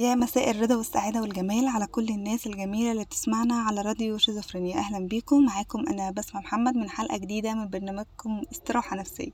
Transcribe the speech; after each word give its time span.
يا 0.00 0.14
مساء 0.14 0.50
الرضا 0.50 0.76
والسعادة 0.76 1.20
والجمال 1.20 1.68
على 1.68 1.86
كل 1.86 2.08
الناس 2.08 2.46
الجميلة 2.46 2.92
اللي 2.92 3.04
بتسمعنا 3.04 3.54
على 3.54 3.80
راديو 3.80 4.18
شيزوفرينيا. 4.18 4.78
أهلا 4.78 5.06
بيكم. 5.06 5.44
معاكم 5.44 5.88
أنا 5.88 6.10
بسمة 6.10 6.40
محمد 6.40 6.74
من 6.74 6.90
حلقة 6.90 7.16
جديدة 7.16 7.54
من 7.54 7.68
برنامجكم 7.68 8.42
استراحة 8.52 8.96
نفسية. 8.96 9.30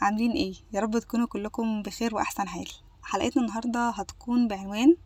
عاملين 0.00 0.30
إيه؟ 0.32 0.54
يا 0.72 0.80
رب 0.80 0.98
تكونوا 0.98 1.26
كلكم 1.26 1.82
بخير 1.82 2.14
وأحسن 2.14 2.48
حال. 2.48 2.68
حلقتنا 3.02 3.42
النهاردة 3.42 3.90
هتكون 3.90 4.48
بعنوان 4.48 4.96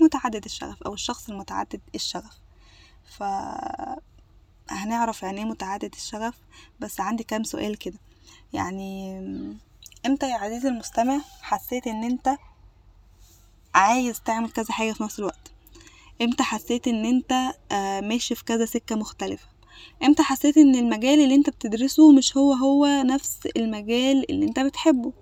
متعدد 0.00 0.44
الشغف 0.44 0.82
أو 0.82 0.94
الشخص 0.94 1.28
المتعدد 1.28 1.80
الشغف. 1.94 2.38
ف 3.16 3.22
هنعرف 4.70 5.22
يعني 5.22 5.38
إيه 5.38 5.44
متعدد 5.44 5.94
الشغف 5.94 6.34
بس 6.80 7.00
عندي 7.00 7.24
كام 7.24 7.42
سؤال 7.44 7.78
كده. 7.78 7.98
يعني 8.52 9.18
إمتى 10.06 10.30
يا 10.30 10.36
عزيزي 10.36 10.68
المستمع 10.68 11.20
حسيت 11.42 11.86
إن 11.86 12.04
إنت 12.04 12.36
عايز 13.76 14.20
تعمل 14.20 14.50
كذا 14.50 14.72
حاجة 14.72 14.92
في 14.92 15.02
نفس 15.02 15.18
الوقت. 15.18 15.52
إمتى 16.22 16.42
حسيت 16.42 16.88
ان 16.88 17.04
انت 17.04 17.32
آه، 17.72 18.00
ماشي 18.00 18.34
في 18.34 18.44
كذا 18.44 18.64
سكة 18.64 18.96
مختلفة؟ 18.96 19.46
إمتى 20.02 20.22
حسيت 20.22 20.56
ان 20.58 20.74
المجال 20.74 21.20
اللي 21.20 21.34
انت 21.34 21.50
بتدرسه 21.50 22.12
مش 22.12 22.36
هو 22.36 22.52
هو 22.52 22.86
نفس 22.86 23.38
المجال 23.56 24.30
اللي 24.30 24.46
انت 24.46 24.60
بتحبه؟ 24.60 25.12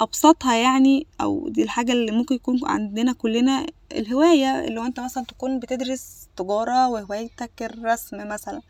ابسطها 0.00 0.54
يعني 0.54 1.06
أو 1.20 1.48
دي 1.48 1.62
الحاجة 1.62 1.92
اللي 1.92 2.12
ممكن 2.12 2.34
يكون 2.34 2.60
عندنا 2.64 3.12
كلنا 3.12 3.66
الهواية 3.92 4.64
اللي 4.64 4.80
هو 4.80 4.84
انت 4.84 5.00
مثلا 5.00 5.24
تكون 5.24 5.58
بتدرس 5.60 6.28
تجارة 6.36 6.88
وهوايتك 6.88 7.62
الرسم 7.62 8.28
مثلا 8.28 8.62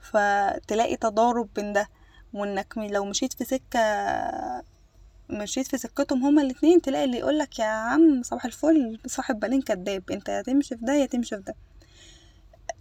فتلاقي 0.00 0.96
تضارب 0.96 1.48
بين 1.56 1.72
ده 1.72 1.88
وانك 2.32 2.74
لو 2.78 3.04
مشيت 3.04 3.32
في 3.32 3.44
سكة 3.44 3.80
مشيت 5.30 5.66
في 5.66 5.78
سكتهم 5.78 6.24
هما 6.24 6.42
الاتنين 6.42 6.80
تلاقي 6.82 7.04
اللي 7.04 7.18
يقولك 7.18 7.58
يا 7.58 7.64
عم 7.64 8.22
صباح 8.22 8.44
الفل 8.44 8.98
صاحب 9.06 9.40
بالين 9.40 9.62
كداب 9.62 10.02
انت 10.10 10.28
يا 10.28 10.42
تمشي 10.42 10.76
في 10.76 10.84
ده 10.84 10.92
يا 10.94 11.06
تمشي 11.06 11.36
في 11.36 11.42
ده. 11.42 11.54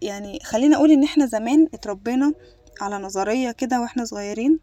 يعني 0.01 0.39
خلينا 0.43 0.75
أقول 0.75 0.91
إن 0.91 1.03
إحنا 1.03 1.25
زمان 1.25 1.67
اتربينا 1.73 2.33
على 2.81 2.97
نظرية 2.97 3.51
كده 3.51 3.81
وإحنا 3.81 4.05
صغيرين 4.05 4.59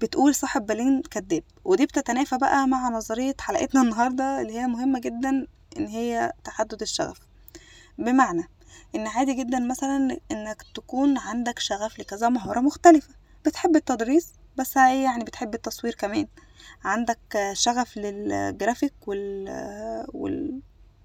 بتقول 0.00 0.34
صاحب 0.34 0.66
بالين 0.66 1.02
كداب 1.02 1.42
ودي 1.64 1.86
بتتنافى 1.86 2.38
بقى 2.38 2.66
مع 2.66 2.88
نظرية 2.88 3.34
حلقتنا 3.40 3.82
النهاردة 3.82 4.40
اللي 4.40 4.52
هي 4.58 4.66
مهمة 4.66 4.98
جدا 5.00 5.46
إن 5.78 5.86
هي 5.86 6.32
تحدد 6.44 6.82
الشغف. 6.82 7.18
بمعنى 7.98 8.48
إن 8.94 9.06
عادي 9.06 9.34
جدا 9.34 9.58
مثلا 9.58 10.18
إنك 10.30 10.62
تكون 10.74 11.18
عندك 11.18 11.58
شغف 11.58 11.98
لكذا 11.98 12.28
مهارة 12.28 12.60
مختلفة. 12.60 13.14
بتحب 13.46 13.76
التدريس؟ 13.76 14.32
بس 14.56 14.78
هي 14.78 15.02
يعني 15.04 15.24
بتحب 15.24 15.54
التصوير 15.54 15.94
كمان 15.94 16.26
عندك 16.84 17.18
شغف 17.52 17.96
للجرافيك 17.96 18.94
وال 19.06 19.48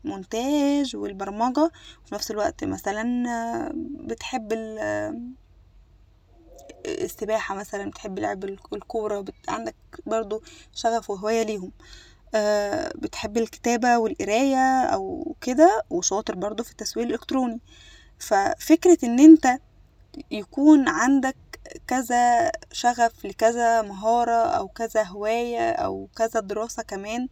والمونتاج 0.03 0.95
والبرمجة 0.95 1.72
وفي 2.05 2.16
نفس 2.16 2.31
الوقت 2.31 2.64
مثلا 2.64 3.23
بتحب 4.05 4.53
السباحة 6.86 7.55
مثلا 7.55 7.89
بتحب 7.89 8.20
لعب 8.20 8.44
الكورة. 8.73 9.25
عندك 9.50 9.75
برضو 10.05 10.42
شغف 10.73 11.09
وهواية 11.09 11.44
ليهم 11.44 11.72
أه 12.36 12.92
بتحب 12.95 13.38
الكتابة 13.38 13.97
والقراية 13.97 14.81
أو 14.83 15.36
كده 15.42 15.83
وشاطر 15.89 16.36
برضو 16.36 16.64
في 16.64 16.72
التسويق 16.72 17.05
الإلكتروني 17.05 17.59
ففكرة 18.20 18.97
إن 19.03 19.20
أنت 19.20 19.59
يكون 20.31 20.88
عندك 20.89 21.36
كذا 21.87 22.51
شغف 22.71 23.25
لكذا 23.25 23.81
مهارة 23.81 24.31
أو 24.45 24.67
كذا 24.67 25.03
هواية 25.03 25.71
أو 25.71 26.07
كذا 26.15 26.39
دراسة 26.39 26.83
كمان 26.83 27.27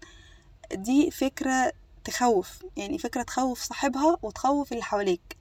دي 0.74 1.12
فكرة 1.12 1.72
تخوف 2.04 2.66
يعني 2.78 2.98
فكرة 2.98 3.24
تخوف 3.24 3.62
صاحبها 3.64 4.18
وتخوف 4.22 4.72
اللي 4.72 4.84
حواليك. 4.84 5.38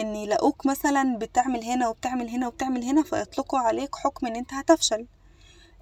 إن 0.00 0.16
يلاقوك 0.16 0.66
مثلا 0.66 1.18
بتعمل 1.18 1.64
هنا 1.64 1.88
وبتعمل 1.88 2.28
هنا 2.28 2.46
وبتعمل 2.48 2.82
هنا 2.84 3.02
فيطلقوا 3.02 3.58
عليك 3.58 3.96
حكم 3.96 4.26
إن 4.26 4.36
أنت 4.36 4.54
هتفشل. 4.54 5.06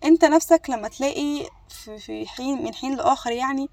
أنت 0.05 0.25
نفسك 0.25 0.71
لما 0.71 0.88
تلاقي 0.88 1.49
في 1.99 2.27
حين 2.27 2.65
من 2.65 2.75
حين 2.75 2.97
لآخر 2.97 3.33
يعني 3.33 3.69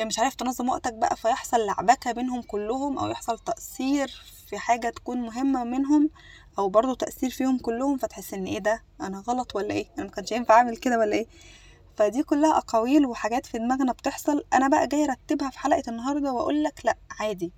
مش 0.00 0.18
عارف 0.18 0.34
تنظم 0.34 0.68
وقتك 0.68 0.92
بقى 0.92 1.16
فيحصل 1.16 1.66
لعبكة 1.66 2.12
بينهم 2.12 2.42
كلهم 2.42 2.98
أو 2.98 3.08
يحصل 3.08 3.38
تأثير 3.38 4.22
في 4.48 4.58
حاجة 4.58 4.88
تكون 4.90 5.20
مهمة 5.20 5.64
منهم 5.64 6.10
أو 6.58 6.68
برضو 6.68 6.94
تأثير 6.94 7.30
فيهم 7.30 7.58
كلهم 7.58 7.96
فتحس 7.98 8.34
إن 8.34 8.44
إيه 8.44 8.58
ده؟ 8.58 8.82
أنا 9.00 9.22
غلط 9.28 9.56
ولا 9.56 9.70
إيه؟ 9.74 9.86
أنا 9.98 10.06
مكانش 10.06 10.32
ينفع 10.32 10.54
أعمل 10.54 10.76
كده 10.76 10.98
ولا 10.98 11.12
إيه؟ 11.16 11.26
فدي 11.96 12.22
كلها 12.22 12.56
أقاويل 12.58 13.06
وحاجات 13.06 13.46
في 13.46 13.58
دماغنا 13.58 13.92
بتحصل 13.92 14.44
أنا 14.54 14.68
بقى 14.68 14.86
جاي 14.86 15.04
أرتبها 15.04 15.50
في 15.50 15.58
حلقة 15.58 15.82
النهاردة 15.88 16.32
وأقول 16.32 16.62
لك 16.64 16.80
لأ 16.84 16.96
عادي. 17.20 17.52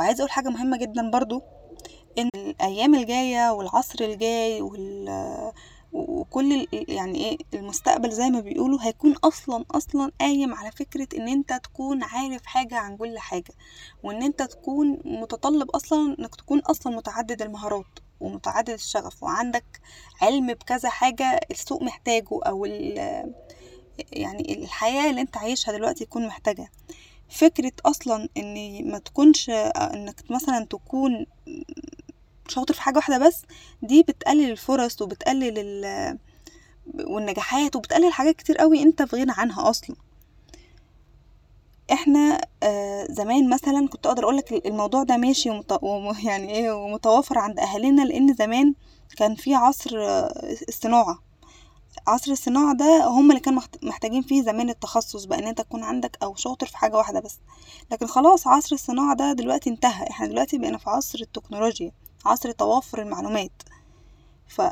وعايزه 0.00 0.20
أقول 0.20 0.30
حاجة 0.30 0.48
مهمة 0.48 0.76
جدا 0.76 1.10
برضو 1.10 1.42
إن 2.18 2.28
الأيام 2.36 2.94
الجاية 2.94 3.50
والعصر 3.52 4.04
الجاي 4.04 4.60
وال 4.62 5.08
وكل 5.94 6.66
يعني 6.72 7.24
إيه 7.24 7.38
المستقبل 7.54 8.10
زي 8.10 8.30
ما 8.30 8.40
بيقولوا 8.40 8.78
هيكون 8.82 9.12
أصلا 9.12 9.64
أصلا 9.70 10.12
قايم 10.20 10.54
على 10.54 10.70
فكرة 10.70 11.08
إن 11.16 11.28
أنت 11.28 11.52
تكون 11.52 12.02
عارف 12.02 12.46
حاجة 12.46 12.76
عن 12.76 12.96
كل 12.96 13.18
حاجة 13.18 13.52
وإن 14.02 14.22
أنت 14.22 14.42
تكون 14.42 14.98
متطلب 15.04 15.70
أصلا 15.70 16.16
إنك 16.18 16.34
تكون 16.34 16.58
أصلا 16.58 16.96
متعدد 16.96 17.42
المهارات 17.42 17.84
ومتعدد 18.20 18.70
الشغف 18.70 19.22
وعندك 19.22 19.80
علم 20.22 20.46
بكذا 20.46 20.88
حاجة 20.88 21.40
السوق 21.50 21.82
محتاجه 21.82 22.40
أو 22.46 22.64
يعني 24.12 24.54
الحياة 24.62 25.10
اللي 25.10 25.20
أنت 25.20 25.36
عايشها 25.36 25.72
دلوقتي 25.72 26.04
يكون 26.04 26.26
محتاجها. 26.26 26.68
فكرة 27.28 27.72
أصلا 27.86 28.28
إن 28.36 28.90
ما 28.90 28.98
تكونش 28.98 29.50
إنك 29.50 30.30
مثلا 30.30 30.64
تكون 30.70 31.26
شاطر 32.48 32.74
في 32.74 32.82
حاجة 32.82 32.96
واحدة 32.96 33.18
بس 33.18 33.42
دي 33.82 34.02
بتقلل 34.02 34.50
الفرص 34.50 35.02
وبتقلل 35.02 35.54
ال 35.58 36.18
والنجاحات 36.94 37.76
وبتقلل 37.76 38.12
حاجات 38.12 38.36
كتير 38.36 38.56
قوي 38.56 38.82
انت 38.82 39.02
في 39.02 39.16
غنى 39.16 39.32
عنها 39.36 39.70
أصلا. 39.70 39.96
إحنا 41.92 42.40
آه 42.62 43.06
زمان 43.10 43.50
مثلا 43.50 43.88
كنت 43.88 44.06
أقدر 44.06 44.22
أقولك 44.22 44.66
الموضوع 44.66 45.02
ده 45.02 45.16
ماشي 45.16 45.50
ومت... 45.50 45.78
يعني 46.24 46.50
إيه 46.54 46.72
ومتوافر 46.72 47.38
عند 47.38 47.58
أهالينا 47.60 48.02
لأن 48.02 48.34
زمان 48.34 48.74
كان 49.16 49.34
في 49.34 49.54
عصر 49.54 49.90
الصناعة. 50.68 51.18
عصر 52.06 52.32
الصناعة 52.32 52.74
ده 52.76 53.04
هم 53.06 53.30
اللي 53.30 53.40
كانوا 53.40 53.62
محتاجين 53.82 54.22
فيه 54.22 54.42
زمان 54.42 54.70
التخصص 54.70 55.24
بقى 55.24 55.38
إن 55.38 55.46
انت 55.46 55.60
تكون 55.60 55.82
عندك 55.82 56.18
أو 56.22 56.34
شاطر 56.34 56.66
في 56.66 56.76
حاجة 56.76 56.96
واحدة 56.96 57.20
بس. 57.20 57.38
لكن 57.92 58.06
خلاص 58.06 58.46
عصر 58.46 58.74
الصناعة 58.74 59.16
ده 59.16 59.32
دلوقتي 59.32 59.70
انتهى. 59.70 60.10
إحنا 60.10 60.26
دلوقتي 60.26 60.58
بقينا 60.58 60.78
في 60.78 60.90
عصر 60.90 61.18
التكنولوجيا. 61.20 61.92
عصر 62.26 62.50
توافر 62.50 63.02
المعلومات. 63.02 63.62
ف 64.48 64.62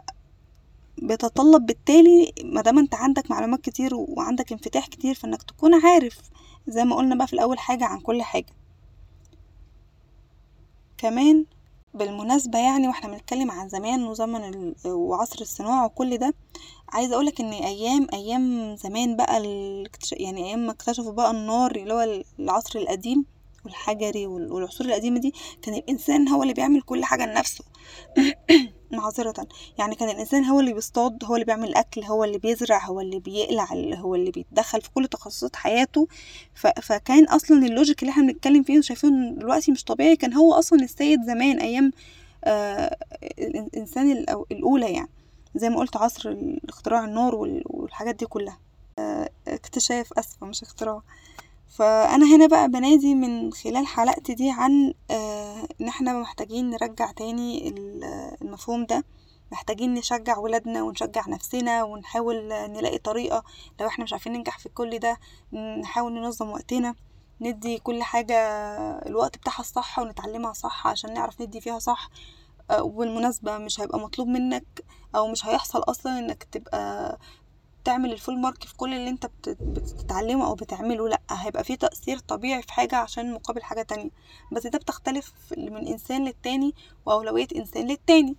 بيتطلب 0.98 1.66
بالتالي 1.66 2.32
ما 2.44 2.60
دام 2.62 2.78
انت 2.78 2.94
عندك 2.94 3.30
معلومات 3.30 3.60
كتير 3.60 3.94
وعندك 3.94 4.52
انفتاح 4.52 4.86
كتير 4.86 5.14
فإنك 5.14 5.42
تكون 5.42 5.74
عارف 5.86 6.18
زي 6.68 6.84
ما 6.84 6.96
قلنا 6.96 7.14
بقى 7.14 7.26
في 7.26 7.32
الأول 7.32 7.58
حاجة 7.58 7.84
عن 7.84 8.00
كل 8.00 8.22
حاجة. 8.22 8.52
كمان 10.98 11.46
بالمناسبة 11.94 12.58
يعني 12.58 12.88
وإحنا 12.88 13.08
بنتكلم 13.10 13.50
عن 13.50 13.68
زمان 13.68 14.04
وزمن 14.04 14.74
وعصر 14.86 15.40
الصناعة 15.40 15.86
وكل 15.86 16.18
ده 16.18 16.34
عايزة 16.88 17.14
أقولك 17.14 17.40
إن 17.40 17.52
أيام 17.52 18.06
أيام 18.12 18.76
زمان 18.76 19.16
بقى 19.16 19.42
يعني 20.12 20.44
أيام 20.46 20.66
ما 20.66 20.72
اكتشفوا 20.72 21.12
بقى 21.12 21.30
النار 21.30 21.76
اللي 21.76 21.94
هو 21.94 22.22
العصر 22.38 22.78
القديم 22.78 23.24
والحجري 23.64 24.26
والعصور 24.26 24.86
القديمة 24.86 25.20
دي 25.20 25.34
كان 25.62 25.74
الإنسان 25.74 26.28
هو 26.28 26.42
اللي 26.42 26.54
بيعمل 26.54 26.82
كل 26.82 27.04
حاجة 27.04 27.26
لنفسه. 27.26 27.64
معذرة. 28.92 29.46
يعني 29.78 29.94
كان 29.94 30.08
الإنسان 30.08 30.44
هو 30.44 30.60
اللي 30.60 30.72
بيصطاد 30.72 31.24
هو 31.24 31.34
اللي 31.34 31.44
بيعمل 31.44 31.68
الأكل 31.68 32.02
هو 32.04 32.24
اللي 32.24 32.38
بيزرع 32.38 32.84
هو 32.84 33.00
اللي 33.00 33.18
بيقلع 33.20 33.68
هو 33.94 34.14
اللي 34.14 34.30
بيتدخل 34.30 34.80
في 34.80 34.90
كل 34.94 35.06
تخصصات 35.06 35.56
حياته. 35.56 36.08
ف... 36.54 36.66
فكان 36.66 37.24
أصلا 37.24 37.66
اللوجيك 37.66 38.02
اللي 38.02 38.10
إحنا 38.10 38.22
بنتكلم 38.32 38.62
فيه 38.62 38.78
وشايفينه 38.78 39.34
دلوقتي 39.34 39.72
مش 39.72 39.84
طبيعي. 39.84 40.16
كان 40.16 40.32
هو 40.34 40.52
أصلا 40.54 40.82
السيد 40.82 41.22
زمان 41.26 41.58
أيام 41.58 41.92
آه 42.44 42.96
الإنسان 43.38 44.12
الأولى 44.52 44.92
يعني. 44.92 45.08
زي 45.54 45.68
ما 45.68 45.76
قلت 45.78 45.96
عصر 45.96 46.36
اختراع 46.68 47.04
النار 47.04 47.34
والحاجات 47.66 48.14
دي 48.14 48.26
كلها. 48.26 48.58
آه 48.98 49.30
اكتشاف 49.48 50.12
أسفة 50.18 50.46
مش 50.46 50.62
اختراع. 50.62 51.02
فأنا 51.76 52.36
هنا 52.36 52.46
بقى 52.46 52.68
بنادي 52.68 53.14
من 53.14 53.52
خلال 53.52 53.86
حلقتي 53.86 54.34
دي 54.34 54.50
عن 54.50 54.94
آه 55.10 55.68
إن 55.80 55.88
إحنا 55.88 56.12
محتاجين 56.12 56.70
نرجع 56.70 57.10
تاني 57.12 57.68
المفهوم 58.42 58.86
ده. 58.86 59.04
محتاجين 59.52 59.94
نشجع 59.94 60.38
ولادنا 60.38 60.82
ونشجع 60.82 61.28
نفسنا 61.28 61.82
ونحاول 61.82 62.48
نلاقي 62.48 62.98
طريقة 62.98 63.42
لو 63.80 63.86
إحنا 63.86 64.04
مش 64.04 64.12
عارفين 64.12 64.32
ننجح 64.32 64.58
في 64.58 64.68
كل 64.68 64.98
ده 64.98 65.16
نحاول 65.80 66.12
ننظم 66.12 66.48
وقتنا 66.50 66.94
ندي 67.40 67.78
كل 67.78 68.02
حاجة 68.02 68.36
الوقت 69.06 69.36
بتاعها 69.38 69.60
الصح 69.60 69.98
ونتعلمها 69.98 70.52
صح 70.52 70.86
عشان 70.86 71.14
نعرف 71.14 71.40
ندي 71.40 71.60
فيها 71.60 71.78
صح. 71.78 72.08
آه 72.70 72.82
وبالمناسبة 72.82 73.58
مش 73.58 73.80
هيبقى 73.80 73.98
مطلوب 73.98 74.28
منك 74.28 74.84
أو 75.14 75.26
مش 75.28 75.46
هيحصل 75.46 75.78
أصلا 75.78 76.18
إنك 76.18 76.42
تبقى 76.52 77.18
تعمل 77.84 78.12
الفول 78.12 78.38
مارك 78.40 78.64
في 78.64 78.76
كل 78.76 78.94
اللي 78.94 79.08
انت 79.10 79.26
بت- 79.26 79.56
بتتعلمه 79.62 80.46
أو 80.46 80.54
بتعمله 80.54 81.08
لأ 81.08 81.20
هيبقى 81.30 81.64
فيه 81.64 81.74
تأثير 81.74 82.18
طبيعي 82.18 82.62
في 82.62 82.72
حاجة 82.72 82.96
عشان 82.96 83.32
مقابل 83.32 83.62
حاجة 83.62 83.82
تانية. 83.82 84.10
بس 84.52 84.66
ده 84.66 84.78
بتختلف 84.78 85.32
من 85.56 85.86
إنسان 85.88 86.24
للتاني 86.24 86.74
وأولوية 87.06 87.48
إنسان 87.56 87.86
للتاني. 87.86 88.36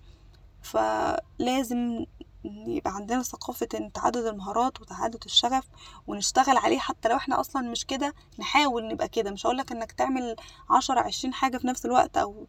فلازم 0.61 2.05
يبقى 2.45 2.95
عندنا 2.95 3.23
ثقافة 3.23 3.67
إن 3.75 3.91
تعدد 3.91 4.17
المهارات 4.25 4.81
وتعدد 4.81 5.23
الشغف 5.25 5.63
ونشتغل 6.07 6.57
عليه 6.57 6.79
حتى 6.79 7.09
لو 7.09 7.15
إحنا 7.17 7.39
أصلا 7.39 7.69
مش 7.69 7.85
كده 7.85 8.13
نحاول 8.39 8.87
نبقى 8.87 9.07
كده. 9.07 9.31
مش 9.31 9.45
هقولك 9.45 9.71
إنك 9.71 9.91
تعمل 9.91 10.35
عشرة 10.69 10.99
عشرين 10.99 11.33
حاجة 11.33 11.57
في 11.57 11.67
نفس 11.67 11.85
الوقت 11.85 12.17
أو 12.17 12.47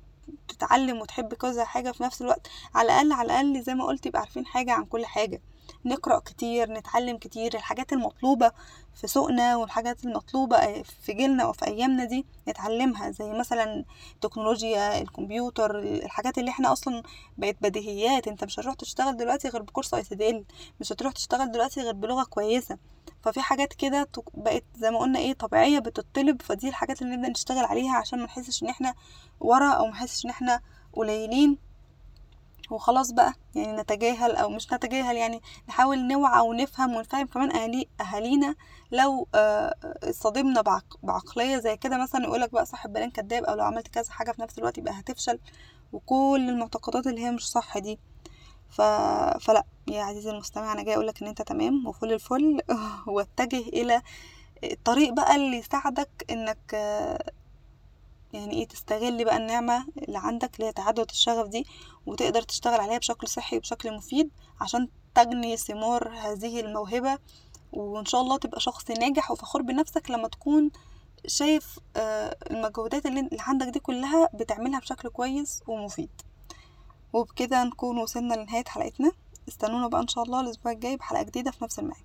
تتعلم 0.49 1.00
وتحب 1.00 1.35
كذا 1.35 1.64
حاجة 1.64 1.91
في 1.93 2.02
نفس 2.02 2.23
الوقت. 2.23 2.49
على 2.75 2.87
الأقل 2.87 3.12
على 3.12 3.26
الأقل 3.26 3.62
زي 3.62 3.75
ما 3.75 3.85
قلت 3.85 4.06
يبقى 4.06 4.20
عارفين 4.20 4.46
حاجة 4.46 4.73
عن 4.73 4.85
كل 4.85 5.06
حاجة. 5.06 5.43
نقرأ 5.85 6.19
كتير 6.19 6.71
نتعلم 6.73 7.17
كتير 7.17 7.55
الحاجات 7.55 7.93
المطلوبة 7.93 8.53
في 8.95 9.07
سوقنا 9.07 9.57
والحاجات 9.57 10.05
المطلوبة 10.05 10.83
في 10.83 11.13
جيلنا 11.13 11.47
وفي 11.47 11.67
أيامنا 11.67 12.05
دي 12.05 12.27
نتعلمها 12.49 13.11
زي 13.11 13.33
مثلا 13.33 13.85
التكنولوجيا 14.15 15.01
الكمبيوتر 15.03 15.79
الحاجات 15.79 16.39
اللي 16.39 16.51
إحنا 16.51 16.73
أصلا 16.73 17.03
بقت 17.39 17.57
بديهيات. 17.61 18.29
أنت 18.29 18.45
مش 18.45 18.61
هتروح 18.61 18.75
تشتغل 18.75 19.17
دلوقتي 19.17 19.49
غير 19.49 19.63
بكورس 19.63 19.95
أي 19.95 20.05
سي 20.05 20.45
مش 20.81 20.93
هتروح 20.93 21.13
تشتغل 21.13 21.51
دلوقتي 21.53 21.81
غير 21.81 21.93
بلغة 21.93 22.25
كويسة. 22.25 22.79
ففي 23.23 23.41
حاجات 23.41 23.73
كده 23.75 24.09
بقت 24.35 24.65
زي 24.77 24.91
ما 24.91 24.99
قلنا 24.99 25.19
إيه 25.19 25.33
طبيعية 25.33 25.79
بتطلب 25.79 26.43
فدي 26.43 26.69
الحاجات 26.69 27.03
اللي 27.03 27.17
نبدأ 27.17 27.29
نشتغل 27.29 27.65
عليها 27.65 27.97
عشان 27.97 28.19
ما 28.19 28.25
نحسش 28.25 28.63
إن 28.63 28.69
إحنا 28.69 28.95
ورا 29.41 29.71
أو 29.73 29.85
ما 29.85 29.91
نحسش 29.91 30.25
إن 30.25 30.31
إحنا 30.31 30.61
قليلين. 30.93 31.59
وخلاص 32.71 33.11
بقى 33.13 33.33
يعني 33.55 33.77
نتجاهل 33.83 34.37
أو 34.37 34.51
مش 34.51 34.73
نتجاهل 34.73 35.17
يعني 35.17 35.41
نحاول 35.69 36.07
نوعى 36.07 36.41
ونفهم 36.41 36.95
ونفهم 36.95 37.27
كمان 37.27 37.57
اهالي 37.57 37.89
أهالينا 38.01 38.55
لو 38.93 39.29
آه، 39.35 39.75
اصطدمنا 40.05 40.61
بعق... 40.61 40.85
بعقلية 41.03 41.57
زي 41.59 41.77
كده. 41.77 41.99
مثلا 42.03 42.25
يقولك 42.25 42.53
بقى 42.53 42.67
صاحب 42.67 42.93
بالين 42.93 43.11
كداب 43.11 43.45
أو 43.45 43.55
لو 43.55 43.65
عملت 43.65 43.89
كذا 43.89 44.11
حاجة 44.13 44.33
في 44.33 44.43
نفس 44.43 44.59
الوقت 44.59 44.79
يبقى 44.79 45.01
هتفشل 45.01 45.39
وكل 45.93 46.47
المعتقدات 46.49 47.07
اللي 47.07 47.21
هي 47.25 47.31
مش 47.31 47.49
صح 47.51 47.79
دي. 47.79 47.99
ف... 48.71 48.81
فلا 49.41 49.65
يا 49.89 50.03
عزيزي 50.03 50.31
المستمع 50.31 50.73
أنا 50.73 50.83
جاي 50.83 50.95
اقولك 50.95 51.23
إن 51.23 51.29
أنت 51.29 51.43
تمام 51.43 51.87
وفل 51.87 52.13
الفل. 52.13 52.61
واتجه 53.07 53.59
إلى 53.69 54.03
الطريق 54.65 55.13
بقى 55.13 55.37
اللي 55.37 55.57
يساعدك 55.57 56.11
إنك 56.31 56.75
آه، 56.75 57.31
يعني 58.35 58.55
إيه 58.55 58.69
تستغل 58.69 59.25
بقى 59.25 59.37
النعمة 59.37 59.87
اللي 59.99 60.19
عندك 60.19 60.55
اللي 60.57 60.67
هي 60.67 60.73
تعدد 60.73 61.11
الشغف 61.11 61.49
دي 61.49 61.67
وتقدر 62.07 62.43
تشتغل 62.43 62.81
عليها 62.81 62.99
بشكل 62.99 63.29
صحي 63.29 63.57
وبشكل 63.57 63.97
مفيد 63.97 64.31
عشان 64.61 64.89
تجني 65.15 65.57
ثمار 65.57 66.09
هذه 66.19 66.61
الموهبة. 66.61 67.19
وإن 67.73 68.05
شاء 68.05 68.21
الله 68.21 68.37
تبقى 68.39 68.61
شخص 68.61 68.91
ناجح 68.91 69.31
وفخور 69.31 69.63
بنفسك 69.63 70.11
لما 70.11 70.29
تكون 70.29 70.71
شايف 71.27 71.79
آه، 71.97 72.37
المجهودات 72.51 73.07
اللي 73.07 73.29
عندك 73.41 73.67
دي 73.67 73.79
كلها 73.81 74.29
بتعملها 74.35 74.81
بشكل 74.81 75.09
كويس 75.09 75.63
ومفيد. 75.67 76.11
وبكده 77.13 77.65
نكون 77.65 77.99
وصلنا 77.99 78.35
لنهاية 78.35 78.65
حلقتنا. 78.67 79.13
استنونا 79.49 79.89
بقى 79.89 80.01
إن 80.01 80.09
شاء 80.09 80.25
الله 80.25 80.41
الأسبوع 80.41 80.73
الجاي 80.73 80.97
بحلقة 80.97 81.23
جديدة 81.23 81.51
في 81.51 81.65
نفس 81.65 81.79
الميعاد 81.79 82.05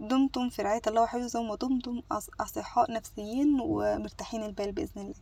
دمتم 0.00 0.48
في 0.50 0.62
رعاية 0.62 0.82
الله 0.86 1.02
وحفظه 1.02 1.40
ودمتم 1.50 2.00
أص- 2.14 2.28
أصحاء 2.40 2.92
نفسيين 2.92 3.60
ومرتاحين 3.60 4.42
البال 4.42 4.72
بإذن 4.72 5.00
الله. 5.02 5.14